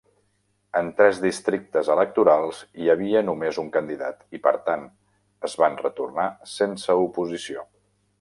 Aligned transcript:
En 0.77 0.87
tres 0.99 1.17
districtes 1.25 1.91
electorals 1.95 2.61
hi 2.85 2.89
havia 2.93 3.21
només 3.27 3.59
un 3.65 3.69
candidat 3.75 4.25
i, 4.39 4.41
per 4.47 4.55
tant, 4.71 4.87
es 5.49 5.55
van 5.63 5.77
retornar 5.83 6.27
sense 6.59 6.97
oposició. 7.09 7.67